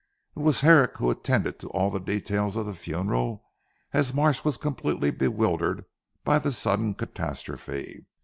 [0.35, 3.43] It was Herrick who attended to all the details of the funeral,
[3.93, 5.85] as Marsh was completely bewildered
[6.23, 8.07] by the sudden catastrophe.